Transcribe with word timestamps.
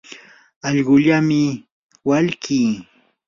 allquullami 0.67 1.43
walkii. 2.07 2.69